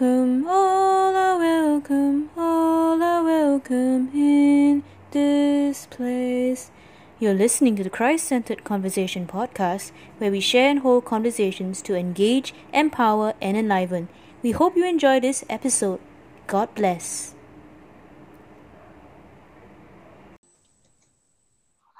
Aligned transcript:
welcome, 0.00 0.44
all 0.48 1.14
are 1.14 1.38
welcome, 1.38 2.28
all 2.36 3.00
are 3.00 3.22
welcome 3.22 4.10
in 4.12 4.82
this 5.12 5.86
place. 5.86 6.72
You're 7.20 7.34
listening 7.34 7.76
to 7.76 7.84
the 7.84 7.90
Christ 7.90 8.26
Centered 8.26 8.64
Conversation 8.64 9.24
podcast, 9.24 9.92
where 10.18 10.32
we 10.32 10.40
share 10.40 10.68
and 10.68 10.80
hold 10.80 11.04
conversations 11.04 11.80
to 11.82 11.94
engage, 11.94 12.52
empower, 12.72 13.34
and 13.40 13.56
enliven. 13.56 14.08
We 14.42 14.50
hope 14.50 14.76
you 14.76 14.84
enjoy 14.84 15.20
this 15.20 15.44
episode. 15.48 16.00
God 16.48 16.74
bless. 16.74 17.33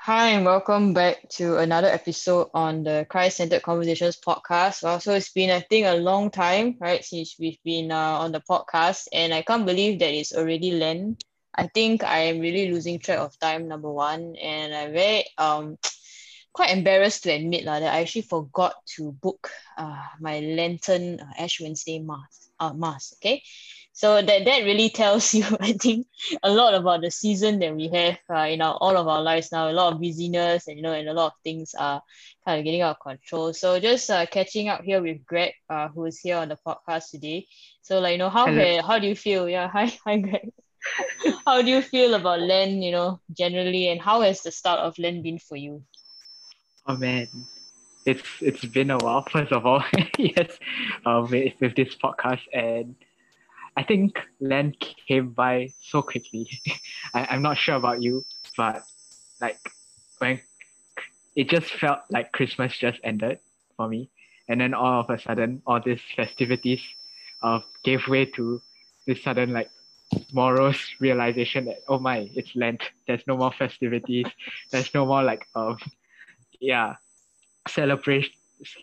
Hi, 0.05 0.33
and 0.33 0.45
welcome 0.45 0.93
back 0.93 1.31
to 1.41 1.57
another 1.57 1.89
episode 1.89 2.51
on 2.53 2.83
the 2.85 3.07
Christ 3.09 3.39
Centered 3.39 3.63
Conversations 3.63 4.21
podcast. 4.21 4.83
Well, 4.83 5.01
so 5.01 5.15
it's 5.15 5.33
been, 5.33 5.49
I 5.49 5.61
think, 5.61 5.87
a 5.87 5.97
long 5.97 6.31
time, 6.31 6.77
right, 6.79 7.03
since 7.03 7.37
we've 7.41 7.57
been 7.65 7.91
uh, 7.91 8.19
on 8.21 8.31
the 8.31 8.43
podcast, 8.43 9.09
and 9.15 9.33
I 9.33 9.41
can't 9.41 9.65
believe 9.65 10.01
that 10.01 10.13
it's 10.13 10.35
already 10.35 10.73
Lent. 10.73 11.25
I 11.55 11.69
think 11.69 12.05
I 12.05 12.19
am 12.19 12.41
really 12.41 12.71
losing 12.71 12.99
track 12.99 13.19
of 13.19 13.39
time, 13.39 13.67
number 13.67 13.91
one, 13.91 14.37
and 14.37 14.75
I'm 14.75 14.93
very 14.93 15.25
um 15.39 15.79
quite 16.53 16.77
embarrassed 16.77 17.23
to 17.23 17.33
admit 17.33 17.67
uh, 17.67 17.81
that 17.81 17.95
I 17.95 18.03
actually 18.03 18.29
forgot 18.29 18.75
to 18.97 19.11
book 19.11 19.49
uh, 19.79 20.05
my 20.21 20.41
Lenten 20.41 21.19
uh, 21.19 21.33
Ash 21.39 21.63
Wednesday 21.63 21.99
mass. 22.01 22.51
Uh, 22.61 22.75
mass, 22.75 23.15
okay, 23.17 23.43
so 23.95 24.21
that 24.21 24.45
that 24.45 24.65
really 24.65 24.91
tells 24.91 25.33
you 25.39 25.45
i 25.61 25.73
think 25.73 26.07
a 26.43 26.51
lot 26.51 26.75
about 26.75 27.01
the 27.01 27.11
season 27.11 27.61
that 27.61 27.75
we 27.75 27.89
have 27.89 28.19
uh, 28.31 28.47
in 28.49 28.61
our 28.61 28.75
all 28.81 28.97
of 28.97 29.09
our 29.09 29.23
lives 29.23 29.53
now. 29.53 29.71
A 29.71 29.73
lot 29.73 29.93
of 29.93 30.01
busyness 30.01 30.69
and 30.69 30.77
you 30.77 30.83
know 30.83 30.93
and 30.93 31.09
a 31.09 31.15
lot 31.15 31.29
of 31.29 31.33
things 31.43 31.75
are 31.79 32.03
kind 32.45 32.59
of 32.59 32.65
getting 32.65 32.83
out 32.83 32.97
of 32.97 33.01
control. 33.01 33.53
So 33.53 33.81
just 33.81 34.11
uh, 34.11 34.27
catching 34.27 34.69
up 34.69 34.83
here 34.83 35.01
with 35.01 35.25
greg 35.25 35.53
uh, 35.71 35.89
who 35.89 36.05
is 36.05 36.19
here 36.19 36.37
on 36.37 36.49
the 36.49 36.59
podcast 36.67 37.11
today. 37.11 37.47
So 37.83 38.01
like 38.01 38.13
you 38.13 38.19
know 38.19 38.31
how 38.31 38.47
how 38.83 38.99
do 38.99 39.07
you 39.07 39.17
feel? 39.17 39.49
Yeah 39.49 39.69
hi 39.73 39.93
hi 40.05 40.19
greg. 40.19 40.51
How 41.47 41.63
do 41.63 41.69
you 41.69 41.81
feel 41.81 42.13
about 42.15 42.41
Lent, 42.41 42.83
you 42.83 42.93
know, 42.93 43.21
generally, 43.33 43.89
and 43.89 44.01
how 44.01 44.21
has 44.21 44.43
the 44.43 44.51
start 44.51 44.81
of 44.81 44.99
Lent 44.99 45.23
been 45.23 45.39
for 45.39 45.57
you? 45.57 45.83
Oh 46.87 46.97
man, 46.97 47.29
it's 48.05 48.29
it's 48.41 48.65
been 48.65 48.91
a 48.91 48.99
while. 48.99 49.25
First 49.31 49.53
of 49.53 49.65
all, 49.65 49.83
yes, 50.19 50.59
uh, 51.07 51.27
with, 51.29 51.55
with 51.61 51.75
this 51.75 51.95
podcast, 51.97 52.43
and 52.53 52.95
I 53.77 53.83
think 53.83 54.19
Lent 54.41 54.77
came 55.09 55.31
by 55.31 55.73
so 55.83 56.03
quickly. 56.03 56.49
I, 57.15 57.27
I'm 57.31 57.43
not 57.43 57.57
sure 57.59 57.75
about 57.75 58.03
you, 58.03 58.25
but 58.57 58.85
like 59.41 59.59
when 60.19 60.41
it 61.35 61.49
just 61.49 61.71
felt 61.71 62.01
like 62.11 62.33
Christmas 62.33 62.77
just 62.77 63.01
ended 63.03 63.41
for 63.77 63.89
me. 63.89 64.11
And 64.49 64.61
then 64.61 64.75
all 64.75 65.01
of 65.01 65.11
a 65.11 65.19
sudden, 65.19 65.63
all 65.67 65.81
these 65.81 66.01
festivities 66.15 66.81
uh, 67.43 67.61
gave 67.83 68.07
way 68.07 68.27
to 68.27 68.61
this 69.07 69.23
sudden 69.23 69.53
like 69.53 69.71
morose 70.33 70.95
realization 71.01 71.65
that 71.65 71.79
oh 71.89 71.99
my, 71.99 72.31
it's 72.35 72.55
Lent. 72.55 72.83
There's 73.07 73.27
no 73.27 73.37
more 73.37 73.53
festivities. 73.53 74.27
There's 74.71 74.93
no 74.95 75.07
more 75.07 75.23
like 75.23 75.47
um 75.55 75.79
yeah, 76.61 76.97
celebration 77.69 78.33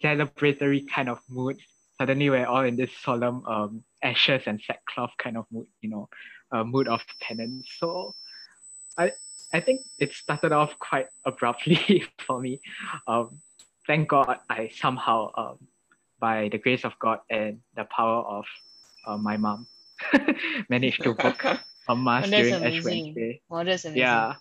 celebratory 0.04 0.88
kind 0.90 1.10
of 1.10 1.20
mood. 1.30 1.58
Suddenly 1.98 2.30
we're 2.30 2.46
all 2.46 2.64
in 2.66 2.76
this 2.76 2.92
solemn 3.04 3.46
um 3.46 3.84
ashes 4.04 4.44
and 4.46 4.62
sackcloth 4.62 5.12
kind 5.18 5.38
of 5.38 5.46
mood, 5.52 5.68
you 5.82 5.90
know, 5.90 6.10
a 6.52 6.64
mood 6.64 6.88
of 6.88 7.02
penance. 7.20 7.68
So 7.80 8.16
I 8.98 9.14
I 9.54 9.60
think 9.60 9.82
it 10.00 10.14
started 10.14 10.52
off 10.52 10.78
quite 10.80 11.08
abruptly 11.26 12.06
for 12.26 12.40
me. 12.40 12.62
Um, 13.08 13.42
thank 13.88 14.10
God 14.10 14.40
I 14.50 14.70
somehow, 14.76 15.32
um, 15.36 15.58
by 16.20 16.50
the 16.52 16.58
grace 16.58 16.86
of 16.86 16.98
God 17.00 17.20
and 17.30 17.60
the 17.76 17.86
power 17.86 18.24
of 18.24 18.46
uh, 19.06 19.18
my 19.18 19.38
mom, 19.38 19.68
managed 20.70 21.04
to 21.04 21.14
book 21.14 21.44
a 21.90 21.96
mass 21.96 22.30
during 22.30 22.54
Ash 22.54 22.84
Wednesday. 22.84 23.42
Oh, 23.50 23.64
that's 23.64 23.86
amazing. 23.86 24.02
Yeah, 24.02 24.36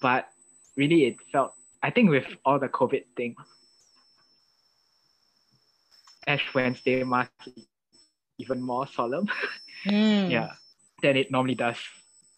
but 0.00 0.28
really 0.76 1.06
it 1.06 1.16
felt. 1.32 1.54
I 1.82 1.90
think 1.90 2.10
with 2.10 2.26
all 2.44 2.58
the 2.58 2.68
COVID 2.68 3.04
thing, 3.16 3.36
Ash 6.26 6.44
Wednesday 6.54 7.04
mass 7.04 7.28
even 8.38 8.60
more 8.60 8.86
solemn. 8.86 9.28
Mm. 9.86 10.30
yeah, 10.30 10.52
than 11.02 11.16
it 11.16 11.30
normally 11.30 11.54
does. 11.54 11.76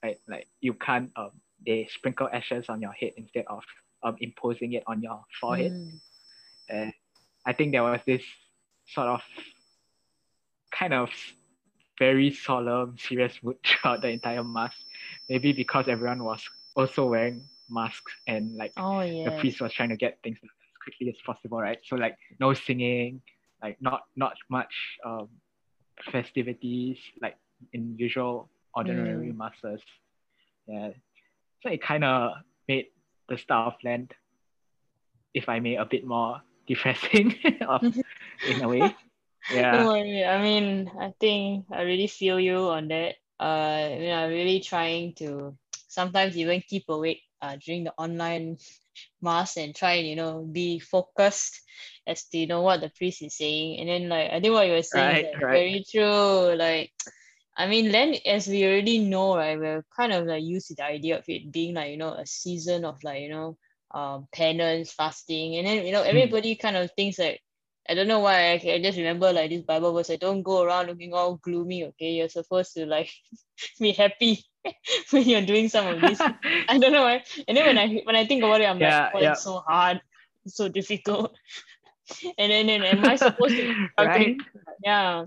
Right, 0.02 0.18
like 0.28 0.46
you 0.60 0.74
can't 0.74 1.10
um 1.16 1.30
they 1.64 1.88
sprinkle 1.90 2.28
ashes 2.32 2.68
on 2.68 2.80
your 2.80 2.92
head 2.92 3.12
instead 3.16 3.44
of 3.48 3.64
um 4.02 4.16
imposing 4.20 4.72
it 4.74 4.84
on 4.86 5.02
your 5.02 5.24
forehead. 5.40 5.72
Mm. 5.72 6.00
And 6.68 6.92
I 7.46 7.52
think 7.52 7.72
there 7.72 7.82
was 7.82 8.00
this 8.06 8.22
sort 8.86 9.08
of 9.08 9.22
kind 10.70 10.94
of 10.94 11.10
very 11.98 12.30
solemn, 12.30 12.96
serious 12.98 13.38
mood 13.42 13.56
throughout 13.64 14.02
the 14.02 14.08
entire 14.08 14.44
mass. 14.44 14.74
Maybe 15.28 15.52
because 15.52 15.88
everyone 15.88 16.24
was 16.24 16.42
also 16.76 17.06
wearing 17.06 17.44
masks 17.68 18.12
and 18.26 18.56
like 18.56 18.72
oh, 18.76 19.00
yes. 19.00 19.24
the 19.24 19.38
priest 19.38 19.60
was 19.60 19.72
trying 19.72 19.90
to 19.90 19.96
get 19.96 20.18
things 20.22 20.38
as 20.42 20.50
quickly 20.82 21.08
as 21.08 21.16
possible, 21.24 21.60
right? 21.60 21.78
So 21.84 21.96
like 21.96 22.16
no 22.38 22.54
singing, 22.54 23.22
like 23.62 23.76
not 23.80 24.02
not 24.16 24.34
much 24.48 24.74
um 25.04 25.28
festivities 26.02 26.98
like 27.20 27.36
in 27.72 27.96
usual 27.98 28.48
ordinary 28.74 29.32
mm. 29.32 29.36
masses. 29.36 29.80
Yeah. 30.66 30.90
So 31.62 31.70
it 31.70 31.82
kind 31.82 32.04
of 32.04 32.32
made 32.68 32.86
the 33.28 33.36
start 33.38 33.74
of 33.74 33.80
Lent, 33.84 34.12
if 35.34 35.48
I 35.48 35.60
may, 35.60 35.76
a 35.76 35.84
bit 35.84 36.06
more 36.06 36.40
depressing 36.66 37.34
of, 37.66 37.82
in 37.82 38.62
a 38.62 38.68
way. 38.68 38.94
Yeah. 39.50 39.72
Don't 39.72 39.86
worry. 39.86 40.22
I 40.22 40.42
mean, 40.42 40.90
I 41.00 41.14
think 41.18 41.64
I 41.72 41.80
really 41.82 42.08
feel 42.08 42.38
you 42.38 42.68
on 42.68 42.88
that. 42.88 43.14
Uh, 43.40 43.88
I 43.88 43.98
mean, 43.98 44.12
I'm 44.12 44.28
really 44.28 44.60
trying 44.60 45.14
to 45.14 45.56
sometimes 45.88 46.36
even 46.36 46.60
keep 46.60 46.84
awake 46.90 47.22
uh, 47.42 47.56
during 47.64 47.84
the 47.84 47.92
online 47.98 48.58
mass 49.22 49.56
and 49.56 49.74
try 49.74 49.94
and 49.94 50.08
you 50.08 50.16
know 50.16 50.42
be 50.50 50.78
focused 50.78 51.60
as 52.06 52.24
to 52.24 52.38
you 52.38 52.46
know 52.46 52.62
what 52.62 52.80
the 52.80 52.90
priest 52.90 53.22
is 53.22 53.36
saying 53.36 53.78
and 53.78 53.88
then 53.88 54.08
like 54.08 54.30
I 54.30 54.40
think 54.40 54.52
what 54.52 54.66
you 54.66 54.72
were 54.72 54.82
saying 54.82 55.14
right, 55.14 55.24
is 55.24 55.42
right. 55.42 55.50
very 55.50 55.84
true 55.90 56.54
like 56.56 56.92
I 57.56 57.66
mean 57.66 57.92
Lent 57.92 58.18
as 58.26 58.46
we 58.46 58.64
already 58.64 58.98
know 58.98 59.36
right 59.36 59.58
we're 59.58 59.84
kind 59.96 60.12
of 60.12 60.26
like 60.26 60.42
used 60.42 60.68
to 60.68 60.74
the 60.74 60.84
idea 60.84 61.18
of 61.18 61.24
it 61.28 61.50
being 61.52 61.74
like 61.74 61.90
you 61.90 61.96
know 61.96 62.12
a 62.12 62.26
season 62.26 62.84
of 62.84 63.02
like 63.04 63.22
you 63.22 63.30
know 63.30 63.56
um 63.92 64.28
penance 64.32 64.92
fasting 64.92 65.56
and 65.56 65.66
then 65.66 65.86
you 65.86 65.92
know 65.92 66.02
hmm. 66.02 66.08
everybody 66.08 66.54
mm. 66.54 66.60
kind 66.60 66.76
of 66.76 66.90
thinks 66.92 67.18
like 67.18 67.40
I 67.88 67.94
don't 67.94 68.06
know 68.06 68.20
why 68.20 68.52
I, 68.52 68.52
I 68.52 68.80
just 68.80 68.98
remember 68.98 69.32
like 69.32 69.50
this 69.50 69.62
Bible 69.62 69.92
verse. 69.92 70.10
I 70.10 70.16
don't 70.16 70.42
go 70.42 70.62
around 70.62 70.86
looking 70.86 71.12
all 71.12 71.36
gloomy. 71.36 71.86
Okay, 71.86 72.12
you're 72.12 72.28
supposed 72.28 72.74
to 72.74 72.86
like 72.86 73.10
be 73.80 73.90
happy 73.90 74.44
when 75.10 75.28
you're 75.28 75.46
doing 75.46 75.68
some 75.68 75.86
of 75.86 76.00
this. 76.00 76.20
I 76.68 76.78
don't 76.78 76.92
know 76.92 77.02
why. 77.02 77.24
And 77.48 77.56
then 77.56 77.66
when 77.66 77.78
I 77.78 78.00
when 78.04 78.16
I 78.16 78.26
think 78.26 78.42
about 78.42 78.60
it, 78.60 78.64
I'm 78.64 78.78
yeah, 78.78 79.04
like, 79.04 79.12
oh, 79.14 79.20
yeah. 79.20 79.32
it's 79.32 79.44
so 79.44 79.62
hard, 79.66 80.00
it's 80.44 80.56
so 80.56 80.68
difficult. 80.68 81.34
and 82.38 82.50
then, 82.52 82.66
then 82.66 82.82
am 82.82 83.04
I 83.04 83.16
supposed 83.16 83.56
to? 83.56 83.88
right? 83.98 84.36
Yeah. 84.84 85.24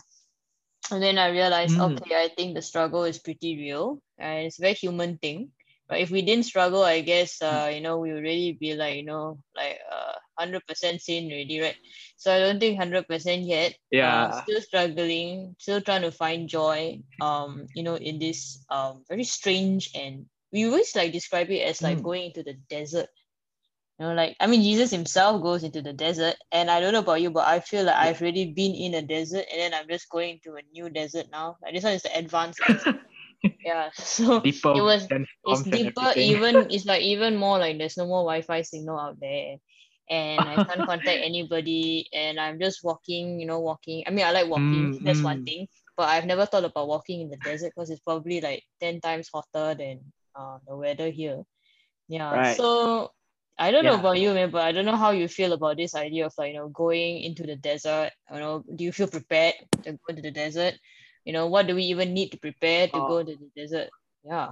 And 0.92 1.02
then 1.02 1.18
I 1.18 1.30
realized, 1.30 1.78
mm. 1.78 2.02
okay, 2.02 2.16
I 2.16 2.28
think 2.28 2.56
the 2.56 2.62
struggle 2.62 3.06
is 3.06 3.18
pretty 3.18 3.56
real. 3.56 4.02
And 4.18 4.46
it's 4.46 4.60
a 4.60 4.62
very 4.62 4.74
human 4.74 5.18
thing. 5.18 5.52
But 5.88 6.00
if 6.00 6.12
we 6.12 6.22
didn't 6.22 6.46
struggle, 6.46 6.84
I 6.84 7.02
guess 7.02 7.42
uh, 7.42 7.72
you 7.74 7.82
know, 7.82 8.00
we 8.00 8.14
would 8.14 8.24
really 8.24 8.54
be 8.54 8.76
like, 8.76 8.96
you 8.96 9.06
know, 9.06 9.40
like 9.56 9.80
uh 9.92 10.13
hundred 10.38 10.66
percent 10.68 11.02
sane 11.02 11.32
already, 11.32 11.62
right? 11.62 11.76
So 12.18 12.34
I 12.34 12.40
don't 12.40 12.60
think 12.60 12.78
hundred 12.78 13.08
percent 13.08 13.44
yet. 13.44 13.76
Yeah. 13.92 14.26
Uh, 14.26 14.44
still 14.44 14.62
struggling, 14.62 15.56
still 15.60 15.82
trying 15.82 16.04
to 16.04 16.12
find 16.12 16.50
joy. 16.50 17.02
Um, 17.22 17.68
you 17.76 17.84
know, 17.84 17.96
in 17.96 18.20
this 18.20 18.64
um 18.70 19.04
very 19.08 19.24
strange 19.24 19.92
and 19.96 20.26
we 20.54 20.66
always 20.66 20.96
like 20.96 21.12
describe 21.12 21.50
it 21.50 21.62
as 21.62 21.82
like 21.82 21.98
mm. 21.98 22.04
going 22.04 22.26
into 22.26 22.44
the 22.44 22.54
desert. 22.70 23.10
You 24.00 24.08
know, 24.08 24.14
like 24.14 24.36
I 24.40 24.48
mean, 24.48 24.62
Jesus 24.62 24.92
himself 24.92 25.42
goes 25.42 25.64
into 25.64 25.82
the 25.82 25.94
desert, 25.94 26.36
and 26.52 26.70
I 26.70 26.80
don't 26.80 26.94
know 26.94 27.00
about 27.00 27.22
you, 27.22 27.32
but 27.32 27.48
I 27.48 27.60
feel 27.60 27.86
like 27.86 27.96
I've 27.96 28.22
already 28.22 28.54
been 28.54 28.74
in 28.74 28.94
a 28.94 29.02
desert, 29.02 29.46
and 29.52 29.60
then 29.60 29.74
I'm 29.74 29.88
just 29.90 30.10
going 30.10 30.40
to 30.44 30.56
a 30.56 30.62
new 30.72 30.90
desert 30.90 31.28
now. 31.32 31.58
Like 31.62 31.74
this 31.74 31.84
one 31.84 31.94
is 31.94 32.04
the 32.04 32.18
advanced. 32.18 32.62
yeah, 33.66 33.90
so 33.96 34.40
deeper 34.40 34.74
it 34.76 34.82
was. 34.82 35.08
It's 35.46 35.64
deeper. 35.64 36.14
Even 36.16 36.68
it's 36.70 36.86
like 36.86 37.02
even 37.02 37.36
more 37.36 37.58
like 37.60 37.78
there's 37.78 37.98
no 37.98 38.06
more 38.06 38.22
Wi-Fi 38.22 38.62
signal 38.62 39.00
out 39.00 39.20
there, 39.20 39.58
and 40.10 40.40
I 40.40 40.64
can't 40.64 40.86
contact 40.88 41.20
anybody, 41.24 42.08
and 42.14 42.40
I'm 42.40 42.60
just 42.60 42.84
walking. 42.84 43.40
You 43.40 43.46
know, 43.46 43.60
walking. 43.60 44.04
I 44.08 44.12
mean, 44.12 44.26
I 44.26 44.32
like 44.32 44.48
walking. 44.48 45.00
Mm, 45.00 45.04
That's 45.04 45.20
mm. 45.20 45.24
one 45.24 45.46
thing. 45.46 45.68
But 45.96 46.10
I've 46.10 46.26
never 46.26 46.46
thought 46.46 46.64
about 46.64 46.88
walking 46.88 47.22
in 47.22 47.30
the 47.30 47.38
desert 47.38 47.74
because 47.76 47.90
it's 47.90 48.02
probably 48.02 48.42
like 48.42 48.64
ten 48.80 49.00
times 49.00 49.30
hotter 49.34 49.76
than 49.76 50.00
uh, 50.36 50.58
the 50.68 50.76
weather 50.76 51.10
here. 51.10 51.44
Yeah. 52.08 52.34
Right. 52.34 52.58
So 52.58 53.12
I 53.58 53.72
don't 53.72 53.84
yeah. 53.84 53.92
know 53.92 54.00
about 54.00 54.20
you, 54.20 54.34
man, 54.34 54.50
but 54.50 54.64
I 54.64 54.72
don't 54.72 54.86
know 54.86 54.98
how 54.98 55.12
you 55.12 55.28
feel 55.28 55.54
about 55.54 55.78
this 55.78 55.96
idea 55.96 56.26
of 56.26 56.34
like, 56.38 56.54
you 56.54 56.58
know, 56.58 56.70
going 56.70 57.22
into 57.22 57.44
the 57.44 57.56
desert. 57.56 58.12
You 58.32 58.40
know, 58.40 58.64
do 58.76 58.84
you 58.84 58.92
feel 58.92 59.08
prepared 59.08 59.54
to 59.84 59.94
go 59.94 60.00
into 60.10 60.22
the 60.22 60.32
desert? 60.32 60.74
You 61.24 61.34
know, 61.34 61.48
what 61.48 61.68
do 61.68 61.76
we 61.76 61.84
even 61.84 62.14
need 62.14 62.32
to 62.32 62.40
prepare 62.40 62.88
to 62.88 62.98
oh. 62.98 63.08
go 63.08 63.24
to 63.24 63.36
the 63.36 63.50
desert? 63.56 63.90
Yeah. 64.26 64.52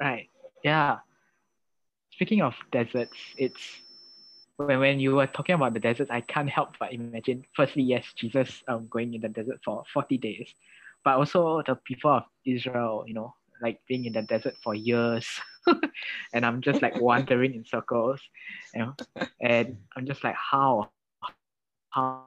Right. 0.00 0.28
Yeah. 0.64 0.98
Speaking 2.14 2.42
of 2.42 2.54
deserts, 2.70 3.18
it's 3.36 3.60
when, 4.56 4.78
when 4.78 5.00
you 5.00 5.16
were 5.16 5.26
talking 5.26 5.56
about 5.56 5.74
the 5.74 5.80
desert, 5.80 6.08
I 6.10 6.20
can't 6.20 6.48
help 6.48 6.76
but 6.78 6.92
imagine, 6.92 7.44
firstly, 7.56 7.82
yes, 7.82 8.04
Jesus 8.14 8.62
um, 8.68 8.86
going 8.88 9.14
in 9.14 9.20
the 9.20 9.28
desert 9.28 9.58
for 9.64 9.82
40 9.92 10.18
days, 10.18 10.48
but 11.04 11.16
also 11.16 11.62
the 11.66 11.74
people 11.74 12.12
of 12.12 12.22
Israel, 12.46 13.04
you 13.06 13.14
know, 13.14 13.34
like 13.60 13.80
being 13.88 14.04
in 14.04 14.12
the 14.12 14.22
desert 14.22 14.54
for 14.62 14.74
years. 14.74 15.26
and 16.32 16.46
I'm 16.46 16.60
just 16.60 16.82
like 16.82 17.00
wandering 17.00 17.54
in 17.54 17.64
circles, 17.64 18.20
you 18.74 18.82
know, 18.82 18.94
and 19.40 19.76
I'm 19.96 20.06
just 20.06 20.22
like, 20.22 20.36
how? 20.36 20.90
How? 21.90 22.26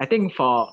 I 0.00 0.06
think 0.08 0.34
for 0.34 0.72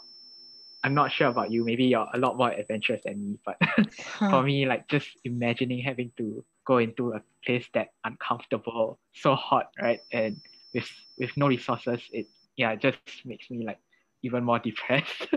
I'm 0.83 0.93
not 0.93 1.11
sure 1.11 1.27
about 1.27 1.51
you. 1.51 1.63
Maybe 1.63 1.85
you're 1.85 2.07
a 2.13 2.17
lot 2.17 2.37
more 2.37 2.51
adventurous 2.51 3.01
than 3.05 3.21
me, 3.21 3.39
but 3.45 3.57
for 4.17 4.41
me, 4.41 4.65
like 4.65 4.87
just 4.87 5.09
imagining 5.23 5.79
having 5.79 6.11
to 6.17 6.43
go 6.65 6.77
into 6.79 7.13
a 7.13 7.21
place 7.45 7.65
that 7.73 7.89
uncomfortable, 8.03 8.99
so 9.13 9.35
hot, 9.35 9.71
right, 9.79 10.01
and 10.11 10.41
with 10.73 10.89
with 11.17 11.35
no 11.37 11.47
resources, 11.47 12.01
it 12.11 12.27
yeah, 12.57 12.75
just 12.75 12.97
makes 13.25 13.49
me 13.49 13.65
like 13.65 13.79
even 14.23 14.43
more 14.43 14.59
depressed. 14.69 15.27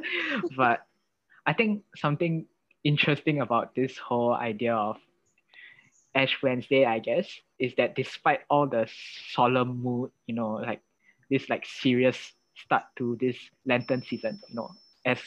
but 0.56 0.87
I 1.46 1.52
think 1.52 1.82
something 1.96 2.46
interesting 2.85 3.41
about 3.41 3.75
this 3.75 3.99
whole 3.99 4.32
idea 4.35 4.75
of 4.75 4.96
Ash 6.14 6.37
Wednesday, 6.43 6.85
I 6.85 7.00
guess, 7.00 7.26
is 7.58 7.75
that 7.76 7.96
despite 7.96 8.41
all 8.49 8.67
the 8.67 8.88
solemn 9.32 9.82
mood, 9.82 10.11
you 10.26 10.35
know, 10.35 10.52
like 10.52 10.81
this 11.31 11.49
like 11.49 11.67
serious 11.67 12.17
start 12.55 12.85
to 12.96 13.17
this 13.20 13.37
Lenten 13.67 14.02
season, 14.02 14.41
you 14.49 14.55
know, 14.55 14.75
as 15.04 15.18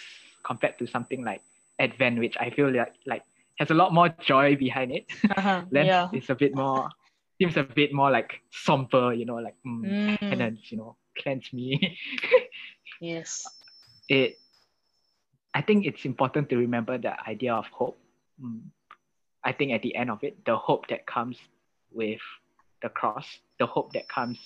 compared 0.43 0.77
to 0.79 0.87
something 0.87 1.23
like 1.23 1.41
Advent, 1.79 2.19
which 2.19 2.35
I 2.39 2.49
feel 2.49 2.71
like 2.71 2.93
like 3.05 3.23
has 3.59 3.69
a 3.71 3.73
lot 3.73 3.93
more 3.93 4.09
joy 4.21 4.55
behind 4.55 4.91
it. 4.91 5.05
Uh-huh, 5.35 5.63
Lent 5.71 5.87
yeah. 5.87 6.09
is 6.13 6.29
a 6.29 6.35
bit 6.35 6.55
more 6.55 6.89
seems 7.39 7.55
a 7.57 7.63
bit 7.63 7.93
more 7.93 8.09
like 8.09 8.41
somber, 8.51 9.13
you 9.13 9.25
know, 9.25 9.35
like 9.35 9.55
mm, 9.65 9.83
Mm. 9.83 10.19
penance, 10.29 10.71
you 10.71 10.77
know, 10.77 10.95
cleanse 11.17 11.51
me. 11.53 11.97
Yes. 13.01 13.45
it 14.09 14.39
I 15.53 15.61
think 15.61 15.85
it's 15.85 16.05
important 16.05 16.49
to 16.49 16.57
remember 16.57 16.97
the 16.97 17.13
idea 17.29 17.53
of 17.53 17.65
hope. 17.67 17.97
Mm. 18.41 18.61
I 19.43 19.51
think 19.53 19.71
at 19.71 19.81
the 19.81 19.95
end 19.95 20.09
of 20.11 20.23
it, 20.23 20.45
the 20.45 20.57
hope 20.57 20.87
that 20.87 21.05
comes 21.05 21.37
with 21.91 22.21
the 22.81 22.89
cross, 22.89 23.25
the 23.59 23.65
hope 23.65 23.93
that 23.93 24.07
comes 24.09 24.37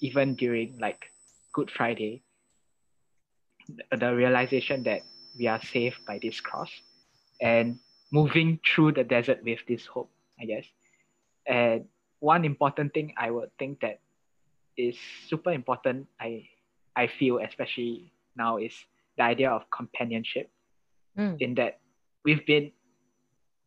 even 0.00 0.34
during 0.34 0.78
like 0.78 1.10
Good 1.52 1.70
Friday, 1.70 2.22
the, 3.68 4.14
realization 4.14 4.82
that 4.84 5.02
we 5.38 5.46
are 5.46 5.60
saved 5.62 6.04
by 6.06 6.18
this 6.20 6.40
cross 6.40 6.70
and 7.40 7.78
moving 8.10 8.58
through 8.66 8.92
the 8.92 9.04
desert 9.04 9.42
with 9.44 9.60
this 9.68 9.86
hope, 9.86 10.10
I 10.40 10.46
guess. 10.46 10.64
And 11.46 11.84
one 12.20 12.44
important 12.44 12.94
thing 12.94 13.14
I 13.16 13.30
would 13.30 13.50
think 13.58 13.80
that 13.80 14.00
is 14.76 14.96
super 15.28 15.52
important, 15.52 16.06
I 16.20 16.48
I 16.96 17.06
feel 17.06 17.38
especially 17.38 18.12
now 18.36 18.56
is 18.58 18.74
the 19.16 19.22
idea 19.24 19.50
of 19.50 19.70
companionship 19.70 20.50
Mm. 21.18 21.36
in 21.40 21.54
that 21.56 21.80
we've 22.24 22.46
been 22.46 22.70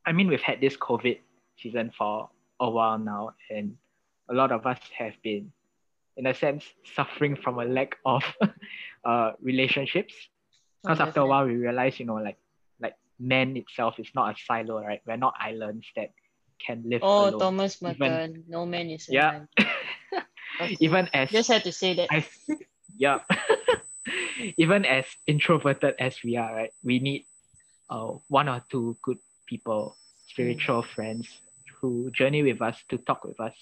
I 0.06 0.14
mean 0.14 0.30
we've 0.30 0.42
had 0.42 0.62
this 0.62 0.78
COVID 0.78 1.20
season 1.58 1.92
for 1.98 2.30
a 2.62 2.70
while 2.70 2.98
now 2.98 3.36
and 3.50 3.76
a 4.30 4.34
lot 4.34 4.54
of 4.54 4.66
us 4.66 4.80
have 4.98 5.14
been 5.22 5.52
in 6.16 6.28
a 6.28 6.34
sense 6.34 6.64
suffering 6.96 7.36
from 7.36 7.60
a 7.60 7.66
lack 7.66 7.98
of 8.06 8.24
uh, 9.06 9.32
relationships 9.42 10.14
because 10.84 11.00
Oh, 11.00 11.04
after 11.04 11.22
a 11.22 11.26
while 11.26 11.46
we 11.46 11.56
realize 11.56 12.00
you 12.00 12.06
know 12.06 12.16
like 12.16 12.38
like 12.82 12.96
man 13.20 13.56
itself 13.58 14.00
is 14.00 14.10
not 14.16 14.34
a 14.34 14.40
silo 14.46 14.82
right 14.82 15.02
we're 15.06 15.18
not 15.18 15.34
islands 15.40 15.88
that 15.96 16.10
can 16.66 16.84
live 16.86 17.02
Oh, 17.04 17.30
alone 17.30 17.40
Thomas 17.40 17.82
Merton. 17.82 18.44
No 18.48 18.66
man 18.66 18.90
is 18.90 19.10
a 19.10 19.14
Yeah. 19.14 19.46
Okay. 20.62 20.78
even 20.80 21.10
as 21.14 21.32
Just 21.32 21.50
had 21.50 21.64
to 21.64 21.72
say 21.72 21.96
that. 21.96 22.12
I 22.12 22.26
yeah. 22.98 23.20
Even 24.58 24.86
as 24.86 25.06
introverted 25.28 25.96
as 26.00 26.18
we 26.24 26.36
are, 26.36 26.54
right? 26.54 26.72
We 26.84 27.00
need 27.00 27.26
uh, 27.90 28.18
one 28.28 28.50
or 28.50 28.62
two 28.70 28.98
good 29.04 29.18
people, 29.48 29.96
spiritual 30.28 30.82
friends 30.84 31.28
who 31.80 32.12
journey 32.12 32.44
with 32.44 32.62
us 32.62 32.78
to 32.90 32.98
talk 32.98 33.24
with 33.24 33.40
us. 33.40 33.54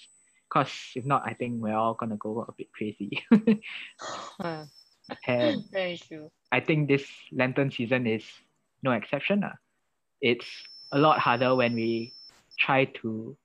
Cause 0.52 0.72
if 0.96 1.04
not, 1.06 1.22
I 1.24 1.34
think 1.34 1.62
we're 1.62 1.76
all 1.76 1.94
gonna 1.94 2.16
go 2.16 2.44
a 2.48 2.52
bit 2.52 2.72
crazy. 2.72 3.22
Huh. 4.00 4.64
And 5.26 5.64
Very 5.72 5.96
true. 5.98 6.30
I 6.52 6.60
think 6.60 6.88
this 6.88 7.06
Lenten 7.32 7.70
season 7.70 8.06
is 8.06 8.24
no 8.82 8.92
exception. 8.92 9.42
ah. 9.44 9.54
It's 10.20 10.46
a 10.92 10.98
lot 10.98 11.18
harder 11.18 11.54
when 11.54 11.74
we 11.74 12.12
try 12.58 12.84
to 13.02 13.36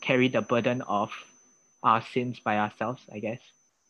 carry 0.00 0.28
the 0.28 0.42
burden 0.42 0.82
of 0.82 1.10
our 1.82 2.02
sins 2.02 2.40
by 2.40 2.58
ourselves, 2.58 3.02
I 3.12 3.18
guess. 3.20 3.40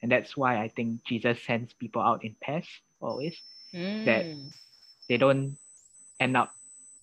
And 0.02 0.12
that's 0.12 0.36
why 0.36 0.60
I 0.62 0.68
think 0.68 1.04
Jesus 1.04 1.42
sends 1.42 1.72
people 1.74 2.02
out 2.02 2.24
in 2.24 2.36
pairs 2.40 2.68
always. 3.00 3.36
That- 4.04 4.26
Mm. 4.26 4.52
They 5.08 5.18
don't 5.18 5.56
end 6.18 6.36
up 6.36 6.50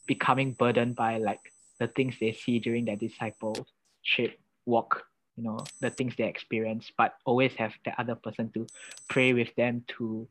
becoming 0.07 0.51
burdened 0.53 0.95
by 0.95 1.17
like 1.17 1.39
the 1.79 1.87
things 1.87 2.15
they 2.19 2.33
see 2.33 2.59
during 2.59 2.83
their 2.85 2.97
discipleship 2.97 4.37
walk, 4.65 5.03
you 5.35 5.43
know, 5.43 5.59
the 5.79 5.89
things 5.89 6.15
they 6.17 6.25
experience, 6.25 6.91
but 6.97 7.15
always 7.25 7.53
have 7.55 7.73
the 7.85 7.99
other 7.99 8.15
person 8.15 8.49
to 8.53 8.67
pray 9.09 9.33
with 9.33 9.53
them 9.55 9.83
to 9.97 10.27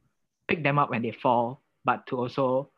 pick 0.46 0.62
them 0.62 0.78
up 0.78 0.90
when 0.90 1.02
they 1.02 1.12
fall, 1.12 1.60
but 1.84 2.06
to 2.06 2.16
also 2.16 2.70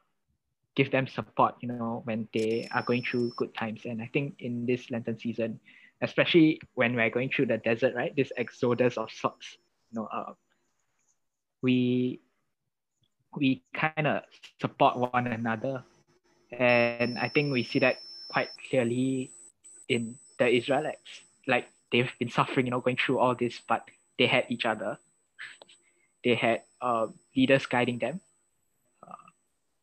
give 0.74 0.90
them 0.90 1.06
support, 1.06 1.54
you 1.60 1.68
know, 1.68 2.02
when 2.04 2.28
they 2.32 2.68
are 2.72 2.82
going 2.82 3.02
through 3.02 3.32
good 3.36 3.54
times. 3.54 3.82
And 3.84 4.02
I 4.02 4.10
think 4.12 4.34
in 4.40 4.66
this 4.66 4.90
Lenten 4.90 5.18
season, 5.18 5.60
especially 6.00 6.60
when 6.74 6.94
we're 6.94 7.10
going 7.10 7.30
through 7.30 7.46
the 7.46 7.58
desert, 7.58 7.94
right? 7.94 8.14
This 8.16 8.32
exodus 8.36 8.96
of 8.96 9.10
sorts, 9.10 9.56
you 9.92 10.00
know, 10.00 10.08
uh, 10.12 10.32
we 11.62 12.20
we 13.36 13.62
kind 13.74 14.06
of 14.06 14.22
support 14.60 14.96
one 14.96 15.26
another, 15.26 15.82
and 16.52 17.18
I 17.18 17.28
think 17.28 17.52
we 17.52 17.64
see 17.64 17.80
that 17.80 17.98
quite 18.28 18.48
clearly 18.68 19.30
in 19.88 20.18
the 20.38 20.48
Israelites. 20.48 21.22
Like 21.46 21.66
they've 21.94 22.10
been 22.18 22.28
suffering, 22.28 22.66
you 22.66 22.72
know, 22.72 22.80
going 22.80 22.96
through 22.96 23.20
all 23.20 23.36
this, 23.36 23.60
but 23.68 23.86
they 24.18 24.26
had 24.26 24.46
each 24.48 24.66
other. 24.66 24.98
They 26.24 26.34
had 26.34 26.62
uh, 26.82 27.06
leaders 27.36 27.66
guiding 27.66 28.00
them, 28.00 28.20
uh, 29.06 29.30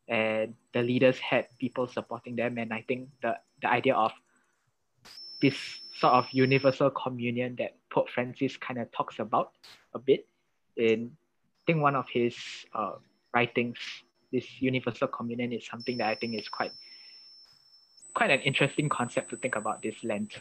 and 0.10 0.56
the 0.74 0.82
leaders 0.82 1.18
had 1.20 1.48
people 1.58 1.88
supporting 1.88 2.36
them. 2.36 2.58
And 2.58 2.74
I 2.74 2.84
think 2.86 3.10
the 3.22 3.38
the 3.62 3.70
idea 3.70 3.96
of 3.96 4.12
this 5.42 5.56
sort 5.96 6.14
of 6.14 6.28
universal 6.34 6.90
communion 6.90 7.56
that 7.60 7.78
Pope 7.90 8.10
Francis 8.10 8.58
kind 8.58 8.80
of 8.80 8.92
talks 8.92 9.20
about 9.20 9.54
a 9.94 10.00
bit 10.00 10.28
in 10.76 11.16
I 11.16 11.64
think 11.66 11.82
one 11.82 11.96
of 11.96 12.10
his 12.10 12.36
uh, 12.74 13.00
writings, 13.34 13.78
this 14.34 14.46
universal 14.60 15.08
communion 15.08 15.54
is 15.54 15.66
something 15.66 15.98
that 16.00 16.10
I 16.10 16.16
think 16.16 16.36
is 16.36 16.50
quite 16.50 16.74
quite 18.14 18.32
an 18.32 18.42
interesting 18.42 18.90
concept 18.90 19.30
to 19.30 19.38
think 19.38 19.56
about 19.56 19.82
this 19.82 20.04
Lent. 20.04 20.36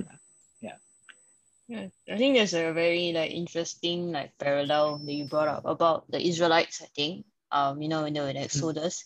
Yeah, 1.70 1.86
I 2.10 2.16
think 2.18 2.34
there's 2.34 2.54
a 2.54 2.72
very 2.72 3.12
like 3.12 3.30
interesting 3.30 4.10
like 4.10 4.36
parallel 4.38 4.98
that 4.98 5.12
you 5.12 5.26
brought 5.26 5.46
up 5.48 5.64
about 5.66 6.10
the 6.10 6.20
Israelites, 6.20 6.82
I 6.82 6.86
think. 6.96 7.26
Um, 7.52 7.80
you 7.80 7.88
know, 7.88 8.02
when 8.02 8.12
they 8.12 8.20
were 8.20 8.28
in 8.30 8.36
Exodus. 8.36 9.04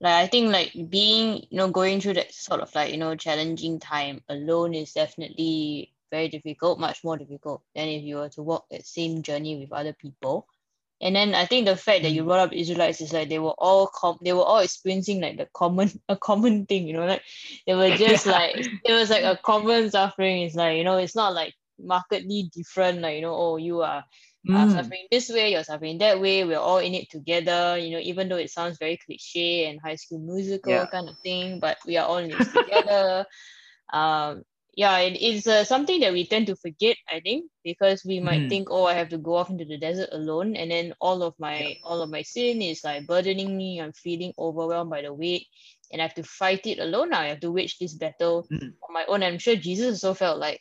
Like 0.00 0.14
I 0.24 0.26
think 0.28 0.52
like 0.52 0.72
being, 0.90 1.46
you 1.50 1.56
know, 1.58 1.70
going 1.70 2.00
through 2.00 2.14
that 2.14 2.32
sort 2.32 2.60
of 2.60 2.74
like, 2.76 2.92
you 2.92 2.98
know, 2.98 3.16
challenging 3.16 3.80
time 3.80 4.22
alone 4.28 4.74
is 4.74 4.92
definitely 4.92 5.94
very 6.12 6.28
difficult, 6.28 6.78
much 6.78 7.02
more 7.04 7.16
difficult 7.16 7.62
than 7.74 7.88
if 7.88 8.04
you 8.04 8.16
were 8.18 8.28
to 8.30 8.42
walk 8.42 8.66
that 8.70 8.86
same 8.86 9.22
journey 9.22 9.58
with 9.58 9.72
other 9.72 9.92
people. 9.94 10.46
And 11.00 11.16
then 11.16 11.34
I 11.34 11.46
think 11.46 11.66
the 11.66 11.76
fact 11.76 12.02
that 12.04 12.12
you 12.12 12.22
Mm. 12.22 12.26
brought 12.26 12.40
up 12.48 12.52
Israelites 12.52 13.00
is 13.00 13.12
like 13.12 13.28
they 13.30 13.38
were 13.40 13.54
all 13.58 13.88
com- 13.88 14.18
they 14.22 14.32
were 14.32 14.44
all 14.44 14.60
experiencing 14.60 15.20
like 15.20 15.38
the 15.38 15.48
common 15.52 15.90
a 16.08 16.16
common 16.16 16.66
thing, 16.66 16.86
you 16.86 16.94
know, 16.94 17.06
like 17.06 17.22
they 17.66 17.74
were 17.74 17.96
just 17.96 18.26
like 18.26 18.56
it 18.56 18.92
was 18.92 19.10
like 19.10 19.24
a 19.24 19.38
common 19.42 19.90
suffering. 19.90 20.42
It's 20.42 20.54
like, 20.56 20.78
you 20.78 20.84
know, 20.84 20.98
it's 20.98 21.16
not 21.16 21.34
like 21.34 21.54
markedly 21.78 22.50
different, 22.54 23.00
like, 23.00 23.16
you 23.16 23.22
know, 23.22 23.34
oh, 23.34 23.56
you 23.56 23.82
are 23.82 24.04
Mm. 24.46 24.66
suffering 24.68 25.06
this 25.10 25.28
way, 25.30 25.52
you're 25.52 25.64
suffering 25.64 25.98
that 25.98 26.20
way, 26.20 26.44
we're 26.44 26.58
all 26.58 26.78
in 26.78 26.94
it 26.94 27.10
together, 27.10 27.76
you 27.78 27.90
know, 27.90 27.98
even 27.98 28.28
though 28.28 28.36
it 28.36 28.50
sounds 28.50 28.78
very 28.78 28.96
cliche 29.04 29.66
and 29.68 29.80
high 29.84 29.96
school 29.96 30.18
musical 30.20 30.86
Yeah. 30.86 30.88
kind 30.88 31.08
of 31.08 31.16
thing, 31.22 31.58
but 31.60 31.78
we 31.86 31.96
are 31.96 32.06
all 32.06 32.18
in 32.18 32.28
this 32.30 32.50
together. 32.50 33.26
Um, 33.92 34.42
yeah, 34.76 34.98
it 34.98 35.16
is 35.20 35.46
uh, 35.46 35.64
something 35.64 36.00
that 36.00 36.12
we 36.12 36.26
tend 36.26 36.46
to 36.48 36.56
forget, 36.56 36.96
I 37.10 37.20
think, 37.20 37.50
because 37.64 38.04
we 38.04 38.20
might 38.20 38.42
Mhm. 38.42 38.48
think, 38.48 38.68
oh, 38.70 38.84
I 38.84 38.94
have 38.94 39.08
to 39.10 39.18
go 39.18 39.36
off 39.36 39.48
into 39.50 39.64
the 39.64 39.78
desert 39.78 40.10
alone, 40.12 40.54
and 40.56 40.70
then 40.70 40.92
all 41.00 41.22
of 41.22 41.34
my 41.38 41.76
all 41.82 42.02
of 42.02 42.10
my 42.10 42.22
sin 42.22 42.60
is 42.60 42.84
like 42.84 43.06
burdening 43.06 43.56
me. 43.56 43.80
I'm 43.80 43.92
feeling 43.94 44.34
overwhelmed 44.38 44.90
by 44.90 45.02
the 45.02 45.14
weight, 45.14 45.46
and 45.92 46.02
I 46.02 46.06
have 46.06 46.14
to 46.16 46.22
fight 46.24 46.66
it 46.66 46.78
alone. 46.78 47.10
Now 47.10 47.20
I 47.22 47.28
have 47.28 47.40
to 47.40 47.52
wage 47.52 47.78
this 47.78 47.94
battle 47.94 48.50
Mhm. 48.50 48.76
on 48.86 48.92
my 48.94 49.04
own. 49.08 49.22
I'm 49.22 49.38
sure 49.38 49.56
Jesus 49.56 50.04
also 50.04 50.14
felt 50.14 50.38
like, 50.38 50.60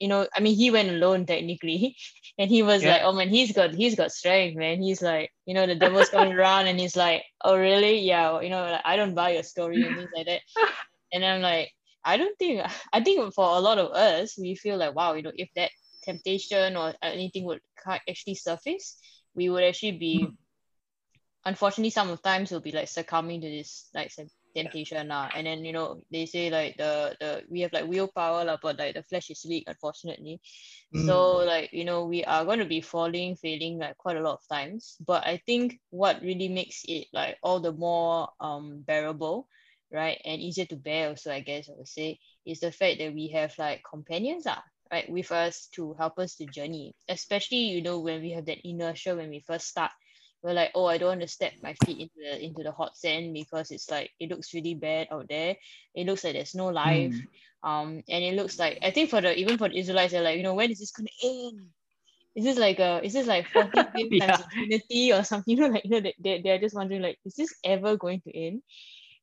you 0.00 0.08
know, 0.08 0.26
I 0.34 0.40
mean, 0.40 0.56
he 0.56 0.70
went 0.70 0.90
alone 0.90 1.26
technically, 1.26 1.96
and 2.38 2.50
he 2.50 2.62
was 2.62 2.84
Yeah. 2.84 2.92
like, 2.92 3.02
oh 3.04 3.12
man, 3.12 3.28
he's 3.28 3.52
got 3.52 3.74
he's 3.74 3.94
got 3.96 4.12
strength, 4.12 4.56
man. 4.56 4.82
He's 4.82 5.02
like, 5.02 5.30
you 5.46 5.54
know, 5.54 5.66
the 5.66 5.74
devil's 5.76 6.08
coming 6.10 6.32
around, 6.38 6.66
and 6.66 6.78
he's 6.80 6.96
like, 6.96 7.22
oh 7.44 7.56
really? 7.56 8.00
Yeah, 8.00 8.40
you 8.40 8.50
know, 8.50 8.62
like 8.70 8.82
I 8.84 8.96
don't 8.96 9.14
buy 9.14 9.30
your 9.30 9.42
story 9.42 9.86
and 9.86 9.96
things 9.96 10.10
like 10.14 10.26
that. 10.26 10.40
And 11.12 11.24
I'm 11.24 11.40
like, 11.42 11.70
I 12.04 12.16
don't 12.16 12.36
think 12.38 12.60
I 12.92 13.00
think 13.02 13.32
for 13.34 13.44
a 13.56 13.60
lot 13.60 13.78
of 13.78 13.92
us, 13.92 14.36
we 14.38 14.54
feel 14.54 14.76
like 14.78 14.94
wow, 14.94 15.14
you 15.14 15.22
know, 15.22 15.32
if 15.34 15.48
that 15.56 15.70
temptation 16.04 16.76
or 16.76 16.94
anything 17.02 17.44
would 17.46 17.60
actually 17.86 18.34
surface, 18.34 18.98
we 19.34 19.48
would 19.48 19.64
actually 19.64 19.92
be. 19.98 20.28
Mm. 20.28 20.36
Unfortunately, 21.44 21.90
some 21.90 22.10
of 22.10 22.22
times 22.22 22.50
we'll 22.50 22.60
be 22.60 22.72
like 22.72 22.88
succumbing 22.88 23.40
to 23.40 23.48
this 23.48 23.88
like 23.94 24.10
temptation 24.56 25.10
uh, 25.12 25.28
and 25.34 25.46
then 25.46 25.64
you 25.64 25.72
know 25.72 26.02
they 26.12 26.26
say 26.26 26.50
like 26.50 26.76
the 26.78 27.16
the 27.20 27.42
we 27.50 27.60
have 27.60 27.72
like 27.72 27.86
willpower 27.88 28.44
la, 28.44 28.56
but 28.62 28.78
like 28.78 28.94
the 28.94 29.02
flesh 29.02 29.30
is 29.30 29.44
weak 29.48 29.64
unfortunately. 29.66 30.40
Mm. 30.94 31.06
so 31.06 31.36
like 31.44 31.70
you 31.72 31.84
know 31.84 32.06
we 32.06 32.24
are 32.24 32.44
going 32.44 32.58
to 32.58 32.64
be 32.64 32.80
falling 32.80 33.36
failing 33.36 33.78
like 33.78 33.96
quite 33.98 34.16
a 34.16 34.20
lot 34.20 34.34
of 34.40 34.48
times. 34.48 34.96
But 35.06 35.26
i 35.26 35.38
think 35.46 35.80
what 35.90 36.22
really 36.22 36.48
makes 36.48 36.82
it 36.88 37.06
like 37.12 37.36
all 37.42 37.60
the 37.60 37.72
more 37.72 38.28
um 38.40 38.82
bearable 38.86 39.48
right 39.92 40.20
and 40.24 40.40
easier 40.40 40.66
to 40.66 40.76
bear 40.76 41.08
also 41.08 41.32
i 41.32 41.40
guess 41.40 41.68
i 41.68 41.72
would 41.76 41.88
say 41.88 42.18
is 42.46 42.60
the 42.60 42.72
fact 42.72 42.98
that 42.98 43.14
we 43.14 43.28
have 43.28 43.54
like 43.58 43.82
companions 43.88 44.46
uh, 44.46 44.58
right 44.92 45.08
with 45.10 45.30
us 45.32 45.68
to 45.74 45.94
help 45.94 46.18
us 46.18 46.36
to 46.36 46.46
journey. 46.46 46.94
Especially 47.08 47.58
you 47.74 47.82
know 47.82 48.00
when 48.00 48.22
we 48.22 48.30
have 48.32 48.46
that 48.46 48.58
inertia 48.64 49.16
when 49.16 49.30
we 49.30 49.40
first 49.40 49.68
start 49.68 49.90
we're 50.42 50.52
like, 50.52 50.70
oh, 50.74 50.86
I 50.86 50.98
don't 50.98 51.08
want 51.08 51.20
to 51.22 51.28
step 51.28 51.52
my 51.62 51.74
feet 51.84 52.00
into 52.00 52.14
the 52.22 52.44
into 52.44 52.62
the 52.62 52.72
hot 52.72 52.96
sand 52.96 53.34
because 53.34 53.70
it's 53.70 53.90
like 53.90 54.10
it 54.20 54.30
looks 54.30 54.54
really 54.54 54.74
bad 54.74 55.08
out 55.10 55.28
there. 55.28 55.56
It 55.94 56.06
looks 56.06 56.24
like 56.24 56.34
there's 56.34 56.54
no 56.54 56.68
life. 56.68 57.14
Mm. 57.14 57.26
Um, 57.62 58.02
and 58.08 58.24
it 58.24 58.34
looks 58.34 58.58
like 58.58 58.78
I 58.82 58.90
think 58.90 59.10
for 59.10 59.20
the 59.20 59.36
even 59.36 59.58
for 59.58 59.68
the 59.68 59.78
Israelites, 59.78 60.12
they're 60.12 60.22
like, 60.22 60.36
you 60.36 60.42
know, 60.42 60.54
when 60.54 60.70
is 60.70 60.78
this 60.78 60.92
gonna 60.92 61.08
end? 61.24 61.66
Is 62.36 62.44
this 62.44 62.58
like 62.58 62.78
a 62.78 63.00
is 63.02 63.14
this 63.14 63.26
like 63.26 63.48
40 63.48 63.70
yeah. 64.10 64.26
times 64.26 64.44
infinity 64.54 65.12
or 65.12 65.24
something? 65.24 65.56
You 65.56 65.62
know, 65.62 65.68
like 65.74 65.84
you 65.84 65.90
know, 65.90 66.10
they, 66.20 66.40
they're 66.42 66.58
just 66.58 66.76
wondering 66.76 67.02
like, 67.02 67.18
is 67.24 67.34
this 67.34 67.54
ever 67.64 67.96
going 67.96 68.20
to 68.22 68.36
end? 68.36 68.62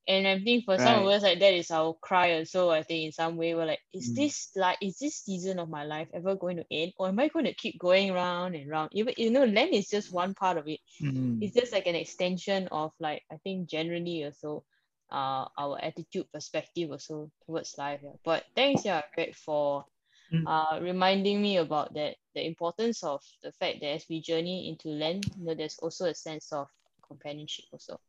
And 0.08 0.28
I 0.28 0.40
think 0.40 0.66
for 0.66 0.76
right. 0.76 0.82
some 0.82 1.04
of 1.04 1.08
us 1.08 1.24
like 1.24 1.40
that 1.40 1.54
is 1.54 1.72
our 1.72 1.94
cry 2.02 2.38
also. 2.38 2.70
I 2.70 2.84
think 2.84 3.06
in 3.06 3.12
some 3.12 3.38
way 3.38 3.56
we're 3.56 3.66
like 3.66 3.80
is 3.94 4.12
mm. 4.12 4.16
this 4.16 4.50
like 4.56 4.78
is 4.82 4.98
this 5.00 5.24
season 5.24 5.60
of 5.60 5.70
my 5.70 5.86
life 5.86 6.10
ever 6.14 6.36
going 6.36 6.58
to 6.58 6.66
end 6.70 6.94
or 6.98 7.08
am 7.08 7.20
I 7.20 7.30
going 7.30 7.46
to 7.46 7.54
keep 7.54 7.80
going 7.80 8.14
round 8.14 8.56
and 8.56 8.70
round 8.70 8.90
even 8.94 9.14
you 9.18 9.32
know 9.32 9.46
Lent 9.46 9.74
is 9.74 9.90
just 9.90 10.12
one 10.12 10.34
part 10.34 10.58
of 10.58 10.68
it 10.68 10.80
mm. 11.02 11.42
it's 11.42 11.56
just 11.56 11.72
like 11.72 11.88
an 11.88 11.96
extension 11.96 12.68
of 12.72 12.92
like 13.00 13.24
I 13.32 13.38
think 13.38 13.70
generally 13.70 14.26
also 14.26 14.64
uh 15.12 15.46
our 15.58 15.80
attitude 15.82 16.26
perspective 16.34 16.92
also 16.92 17.30
towards 17.46 17.78
life 17.78 18.00
yeah. 18.04 18.12
but 18.26 18.44
thanks 18.56 18.84
yeah 18.84 19.02
Greg 19.16 19.36
for 19.36 19.86
mm. 20.34 20.44
uh 20.46 20.82
reminding 20.82 21.42
me 21.42 21.58
about 21.58 21.94
that 21.94 22.16
the 22.36 22.46
importance 22.46 23.04
of 23.04 23.22
the 23.42 23.52
fact 23.54 23.78
that 23.82 23.94
as 23.94 24.06
we 24.10 24.22
journey 24.22 24.68
into 24.68 24.90
Lent 24.90 25.26
you 25.38 25.46
know 25.46 25.56
there's 25.56 25.78
also 25.80 26.06
a 26.06 26.16
sense 26.16 26.52
of 26.52 26.68
companionship 27.08 27.66
also 27.72 28.00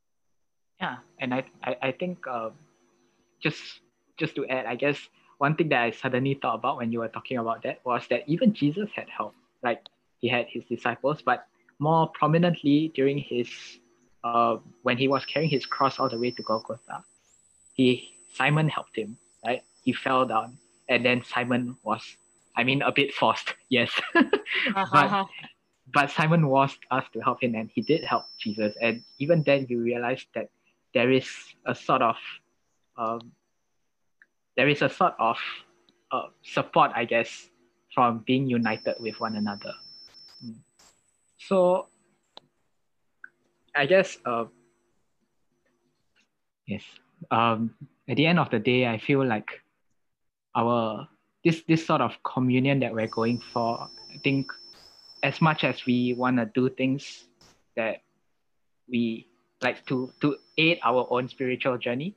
yeah 0.80 0.96
and 1.20 1.34
i 1.34 1.44
i, 1.62 1.76
I 1.82 1.92
think 1.92 2.26
uh, 2.26 2.50
just 3.42 3.80
just 4.16 4.34
to 4.36 4.46
add 4.46 4.66
i 4.66 4.74
guess 4.74 4.98
one 5.38 5.54
thing 5.56 5.68
that 5.68 5.82
i 5.82 5.90
suddenly 5.90 6.34
thought 6.40 6.54
about 6.54 6.76
when 6.78 6.92
you 6.92 7.00
were 7.00 7.08
talking 7.08 7.38
about 7.38 7.62
that 7.62 7.80
was 7.84 8.06
that 8.10 8.22
even 8.26 8.52
jesus 8.52 8.88
had 8.94 9.08
help. 9.08 9.34
Like 9.62 9.80
he 10.20 10.28
had 10.28 10.46
his 10.48 10.64
disciples 10.66 11.22
but 11.22 11.46
more 11.78 12.08
prominently 12.08 12.92
during 12.94 13.18
his 13.18 13.48
uh, 14.22 14.56
when 14.82 14.96
he 14.96 15.08
was 15.08 15.24
carrying 15.24 15.50
his 15.50 15.66
cross 15.66 15.98
all 15.98 16.08
the 16.08 16.18
way 16.18 16.30
to 16.30 16.42
golgotha 16.42 17.04
he 17.72 18.12
simon 18.32 18.68
helped 18.68 18.96
him 18.96 19.16
right? 19.44 19.62
He 19.84 19.92
fell 19.92 20.24
down 20.26 20.56
and 20.88 21.04
then 21.04 21.22
simon 21.24 21.76
was 21.82 22.16
i 22.56 22.64
mean 22.64 22.82
a 22.82 22.92
bit 22.92 23.12
forced 23.12 23.54
yes. 23.68 23.90
But 24.92 25.26
but 25.92 26.10
simon 26.10 26.48
was 26.48 26.76
asked 26.90 27.12
to 27.12 27.20
help 27.20 27.42
him 27.42 27.54
and 27.54 27.70
he 27.74 27.80
did 27.80 28.04
help 28.04 28.24
jesus. 28.38 28.74
And 28.80 29.02
even 29.18 29.42
then 29.42 29.66
you 29.68 29.80
realize 29.80 30.24
that 30.34 30.48
there 30.94 31.10
is 31.10 31.28
a 31.66 31.74
sort 31.74 32.02
of 32.02 32.16
um, 32.96 33.32
there 34.56 34.68
is 34.68 34.82
a 34.82 34.88
sort 34.88 35.14
of 35.18 35.36
uh, 36.12 36.28
support, 36.42 36.92
I 36.94 37.04
guess, 37.04 37.50
from 37.92 38.22
being 38.26 38.48
united 38.48 38.94
with 39.00 39.18
one 39.20 39.36
another. 39.36 39.74
Mm. 40.44 40.54
So, 41.38 41.88
I 43.74 43.86
guess, 43.86 44.18
uh, 44.24 44.44
yes. 46.66 46.82
Um, 47.30 47.74
at 48.08 48.16
the 48.16 48.26
end 48.26 48.38
of 48.38 48.50
the 48.50 48.58
day, 48.58 48.86
I 48.86 48.98
feel 48.98 49.26
like 49.26 49.48
our 50.54 51.08
this 51.44 51.62
this 51.66 51.84
sort 51.84 52.00
of 52.00 52.16
communion 52.22 52.80
that 52.80 52.94
we're 52.94 53.08
going 53.08 53.40
for. 53.40 53.88
I 54.12 54.18
think, 54.22 54.52
as 55.22 55.40
much 55.40 55.64
as 55.64 55.84
we 55.84 56.14
want 56.14 56.38
to 56.38 56.46
do 56.46 56.68
things 56.68 57.24
that 57.76 58.02
we 58.88 59.26
like 59.64 59.84
to 59.86 60.12
to 60.20 60.36
aid 60.58 60.78
our 60.84 61.08
own 61.10 61.28
spiritual 61.28 61.78
journey 61.78 62.14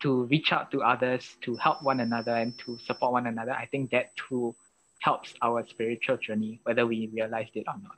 to 0.00 0.24
reach 0.32 0.52
out 0.52 0.70
to 0.72 0.82
others 0.82 1.36
to 1.42 1.54
help 1.56 1.82
one 1.82 2.00
another 2.00 2.32
and 2.32 2.58
to 2.58 2.78
support 2.78 3.12
one 3.12 3.26
another. 3.26 3.52
I 3.52 3.66
think 3.66 3.90
that 3.90 4.16
too 4.16 4.54
helps 5.00 5.34
our 5.42 5.64
spiritual 5.66 6.16
journey 6.16 6.60
whether 6.64 6.86
we 6.86 7.08
realized 7.12 7.52
it 7.54 7.64
or 7.68 7.76
not. 7.82 7.96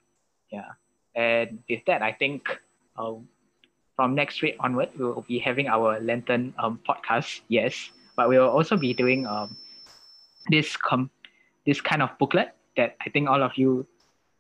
Yeah. 0.51 0.71
And 1.15 1.63
with 1.69 1.85
that 1.87 2.03
i 2.03 2.13
think 2.13 2.49
uh, 2.99 3.15
from 3.97 4.15
next 4.15 4.43
week 4.43 4.57
onward 4.61 4.91
we 4.99 5.05
will 5.05 5.27
be 5.29 5.39
having 5.39 5.69
our 5.69 6.01
lenten 6.01 6.55
um, 6.59 6.81
podcast. 6.89 7.41
Yes. 7.49 7.91
But 8.17 8.29
we 8.29 8.39
will 8.39 8.51
also 8.51 8.77
be 8.77 8.93
doing 8.93 9.27
um, 9.27 9.57
this 10.51 10.77
com- 10.77 11.11
this 11.67 11.81
kind 11.81 12.03
of 12.03 12.11
booklet 12.19 12.55
that 12.77 12.97
i 13.07 13.11
think 13.11 13.29
all 13.29 13.43
of 13.43 13.57
you 13.57 13.87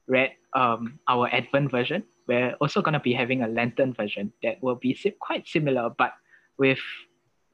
read 0.07 0.33
um, 0.55 0.99
our 1.09 1.29
advent 1.33 1.71
version 1.71 2.03
we're 2.27 2.55
also 2.61 2.83
going 2.83 2.95
to 2.95 3.01
be 3.01 3.13
having 3.13 3.43
a 3.43 3.49
Lenten 3.49 3.93
version 3.93 4.33
that 4.43 4.63
will 4.63 4.77
be 4.77 4.97
quite 5.19 5.47
similar, 5.47 5.91
but 5.91 6.13
with 6.59 6.79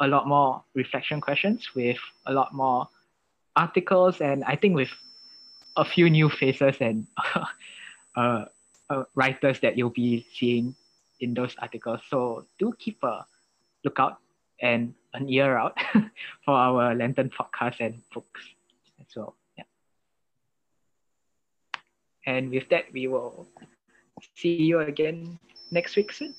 a 0.00 0.06
lot 0.06 0.26
more 0.28 0.62
reflection 0.74 1.20
questions, 1.20 1.74
with 1.74 1.98
a 2.26 2.32
lot 2.32 2.54
more 2.54 2.88
articles, 3.56 4.20
and 4.20 4.44
I 4.44 4.56
think 4.56 4.74
with 4.74 4.90
a 5.76 5.84
few 5.84 6.10
new 6.10 6.28
faces 6.28 6.76
and 6.80 7.06
uh, 8.16 8.44
uh, 8.90 9.04
writers 9.14 9.60
that 9.60 9.76
you'll 9.76 9.90
be 9.90 10.26
seeing 10.34 10.74
in 11.20 11.34
those 11.34 11.54
articles. 11.58 12.00
So 12.08 12.46
do 12.58 12.72
keep 12.78 13.02
a 13.02 13.26
lookout 13.84 14.18
and 14.60 14.94
an 15.14 15.28
ear 15.28 15.56
out 15.56 15.76
for 16.44 16.54
our 16.54 16.94
Lenten 16.94 17.30
podcast 17.30 17.80
and 17.80 18.02
books 18.12 18.42
as 19.00 19.06
well. 19.16 19.36
Yeah. 19.56 19.64
And 22.26 22.50
with 22.50 22.68
that, 22.70 22.92
we 22.92 23.06
will 23.06 23.48
see 24.34 24.62
you 24.62 24.80
again 24.80 25.38
next 25.70 25.96
week 25.96 26.12
soon. 26.12 26.34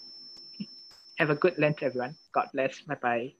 Have 1.17 1.29
a 1.29 1.36
good 1.36 1.57
Lent, 1.57 1.83
everyone. 1.83 2.15
God 2.33 2.48
bless. 2.53 2.81
Bye 2.81 2.95
bye. 3.01 3.33